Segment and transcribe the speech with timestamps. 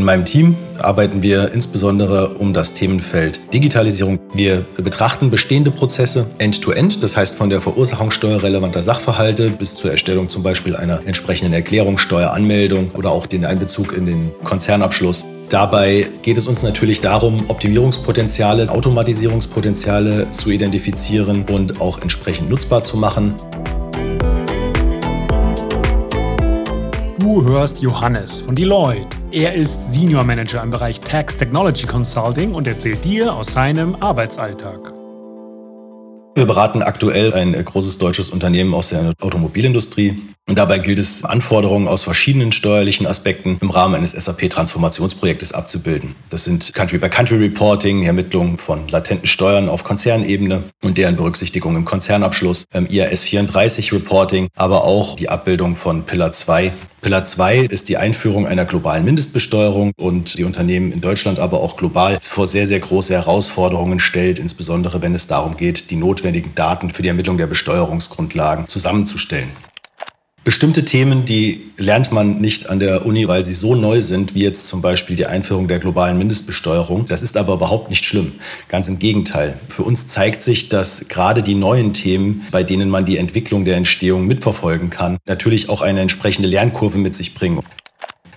[0.00, 4.18] In meinem Team arbeiten wir insbesondere um das Themenfeld Digitalisierung.
[4.32, 9.90] Wir betrachten bestehende Prozesse end-to-end, -End, das heißt von der Verursachungssteuer relevanter Sachverhalte bis zur
[9.90, 15.26] Erstellung zum Beispiel einer entsprechenden Erklärung, Steueranmeldung oder auch den Einbezug in den Konzernabschluss.
[15.50, 22.96] Dabei geht es uns natürlich darum, Optimierungspotenziale, Automatisierungspotenziale zu identifizieren und auch entsprechend nutzbar zu
[22.96, 23.34] machen.
[27.18, 29.19] Du hörst Johannes von Deloitte.
[29.32, 34.92] Er ist Senior Manager im Bereich Tax Technology Consulting und erzählt dir aus seinem Arbeitsalltag.
[36.34, 40.20] Wir beraten aktuell ein großes deutsches Unternehmen aus der Automobilindustrie.
[40.50, 46.16] Und dabei gilt es, Anforderungen aus verschiedenen steuerlichen Aspekten im Rahmen eines SAP-Transformationsprojektes abzubilden.
[46.28, 52.64] Das sind Country-by-Country-Reporting, die Ermittlung von latenten Steuern auf Konzernebene und deren Berücksichtigung im Konzernabschluss,
[52.74, 58.46] IAS 34 Reporting, aber auch die Abbildung von Pillar 2 Pillar 2 ist die Einführung
[58.46, 63.14] einer globalen Mindestbesteuerung und die Unternehmen in Deutschland, aber auch global vor sehr, sehr große
[63.14, 68.68] Herausforderungen stellt, insbesondere wenn es darum geht, die notwendigen Daten für die Ermittlung der Besteuerungsgrundlagen
[68.68, 69.48] zusammenzustellen.
[70.50, 74.42] Bestimmte Themen, die lernt man nicht an der Uni, weil sie so neu sind, wie
[74.42, 77.06] jetzt zum Beispiel die Einführung der globalen Mindestbesteuerung.
[77.06, 78.32] Das ist aber überhaupt nicht schlimm.
[78.66, 79.60] Ganz im Gegenteil.
[79.68, 83.76] Für uns zeigt sich, dass gerade die neuen Themen, bei denen man die Entwicklung der
[83.76, 87.60] Entstehung mitverfolgen kann, natürlich auch eine entsprechende Lernkurve mit sich bringen.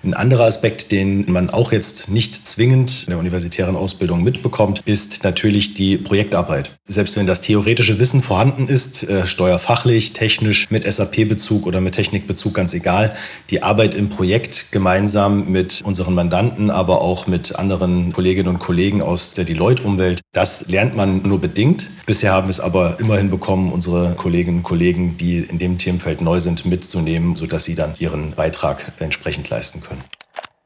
[0.03, 5.23] Ein anderer Aspekt, den man auch jetzt nicht zwingend in der universitären Ausbildung mitbekommt, ist
[5.23, 6.75] natürlich die Projektarbeit.
[6.83, 12.53] Selbst wenn das theoretische Wissen vorhanden ist, äh, steuerfachlich, technisch, mit SAP-Bezug oder mit Technikbezug,
[12.53, 13.15] ganz egal,
[13.49, 19.01] die Arbeit im Projekt gemeinsam mit unseren Mandanten, aber auch mit anderen Kolleginnen und Kollegen
[19.01, 21.89] aus der Deloitte-Umwelt, das lernt man nur bedingt.
[22.05, 26.19] Bisher haben wir es aber immerhin bekommen, unsere Kolleginnen und Kollegen, die in dem Themenfeld
[26.19, 29.92] neu sind, mitzunehmen, sodass sie dann ihren Beitrag entsprechend leisten können.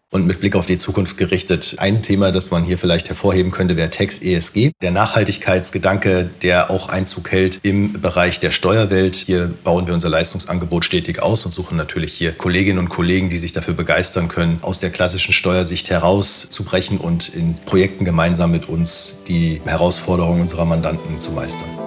[0.09, 3.75] Und mit Blick auf die Zukunft gerichtet, ein Thema, das man hier vielleicht hervorheben könnte,
[3.75, 4.72] wäre Tax ESG.
[4.81, 9.16] Der Nachhaltigkeitsgedanke, der auch Einzug hält im Bereich der Steuerwelt.
[9.16, 13.38] Hier bauen wir unser Leistungsangebot stetig aus und suchen natürlich hier Kolleginnen und Kollegen, die
[13.38, 19.18] sich dafür begeistern können, aus der klassischen Steuersicht herauszubrechen und in Projekten gemeinsam mit uns
[19.28, 21.87] die Herausforderungen unserer Mandanten zu meistern.